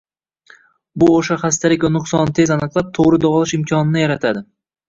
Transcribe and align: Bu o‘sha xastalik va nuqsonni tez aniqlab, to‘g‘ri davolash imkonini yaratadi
Bu 1.03 1.09
o‘sha 1.17 1.37
xastalik 1.43 1.85
va 1.87 1.93
nuqsonni 1.97 2.35
tez 2.39 2.57
aniqlab, 2.57 2.91
to‘g‘ri 3.01 3.23
davolash 3.27 3.55
imkonini 3.59 4.05
yaratadi 4.09 4.47